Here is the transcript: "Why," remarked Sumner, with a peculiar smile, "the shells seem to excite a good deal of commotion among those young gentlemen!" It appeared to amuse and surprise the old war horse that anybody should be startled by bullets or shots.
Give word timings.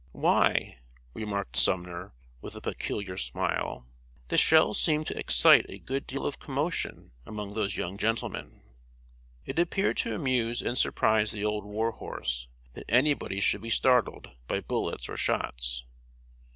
"Why," 0.13 0.79
remarked 1.13 1.55
Sumner, 1.55 2.15
with 2.41 2.55
a 2.55 2.61
peculiar 2.61 3.17
smile, 3.17 3.85
"the 4.29 4.35
shells 4.37 4.81
seem 4.81 5.03
to 5.03 5.15
excite 5.15 5.67
a 5.69 5.77
good 5.77 6.07
deal 6.07 6.25
of 6.25 6.39
commotion 6.39 7.11
among 7.23 7.53
those 7.53 7.77
young 7.77 7.97
gentlemen!" 7.99 8.63
It 9.45 9.59
appeared 9.59 9.97
to 9.97 10.15
amuse 10.15 10.63
and 10.63 10.75
surprise 10.75 11.29
the 11.31 11.45
old 11.45 11.65
war 11.65 11.91
horse 11.91 12.47
that 12.73 12.89
anybody 12.91 13.39
should 13.39 13.61
be 13.61 13.69
startled 13.69 14.31
by 14.47 14.59
bullets 14.61 15.07
or 15.07 15.17
shots. 15.17 15.83